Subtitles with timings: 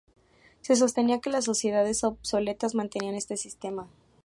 [0.61, 3.87] Se sostenía que las sociedades "obsoletas" mantenían este sistema.